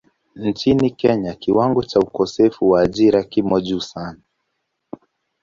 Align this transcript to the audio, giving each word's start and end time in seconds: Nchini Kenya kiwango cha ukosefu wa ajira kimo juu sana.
Nchini 0.35 0.91
Kenya 0.91 1.33
kiwango 1.33 1.83
cha 1.83 1.99
ukosefu 1.99 2.69
wa 2.69 2.81
ajira 2.81 3.23
kimo 3.23 3.59
juu 3.61 3.79
sana. 3.81 4.19